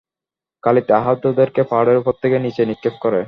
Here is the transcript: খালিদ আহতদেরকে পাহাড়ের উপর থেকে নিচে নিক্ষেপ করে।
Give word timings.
খালিদ 0.63 0.87
আহতদেরকে 0.91 1.61
পাহাড়ের 1.63 1.99
উপর 2.01 2.13
থেকে 2.21 2.37
নিচে 2.39 2.61
নিক্ষেপ 2.65 2.95
করে। 3.03 3.19